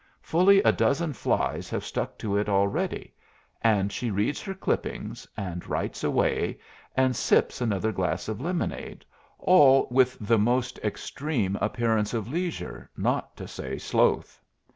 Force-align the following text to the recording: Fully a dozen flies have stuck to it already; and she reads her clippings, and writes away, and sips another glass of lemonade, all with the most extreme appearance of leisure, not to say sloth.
Fully 0.23 0.63
a 0.63 0.71
dozen 0.71 1.13
flies 1.13 1.69
have 1.69 1.85
stuck 1.85 2.17
to 2.17 2.35
it 2.35 2.49
already; 2.49 3.13
and 3.61 3.91
she 3.91 4.09
reads 4.09 4.41
her 4.41 4.55
clippings, 4.55 5.27
and 5.37 5.67
writes 5.67 6.03
away, 6.03 6.57
and 6.97 7.15
sips 7.15 7.61
another 7.61 7.91
glass 7.91 8.27
of 8.27 8.41
lemonade, 8.41 9.05
all 9.37 9.87
with 9.91 10.17
the 10.19 10.39
most 10.39 10.79
extreme 10.79 11.55
appearance 11.57 12.15
of 12.15 12.27
leisure, 12.31 12.89
not 12.97 13.35
to 13.37 13.47
say 13.47 13.77
sloth. 13.77 14.41